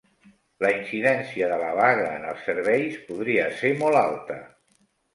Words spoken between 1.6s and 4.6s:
la vaga en els serveis podria ser molt alta